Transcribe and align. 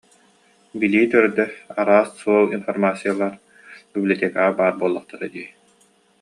Билии 0.83 1.09
төрдө, 1.11 1.45
араас 1.83 2.09
суол 2.21 2.47
информациялар 2.57 3.33
библиотекаҕа 3.93 4.49
баар 4.59 4.75
буоллахтара 4.81 5.27
дии 5.35 5.49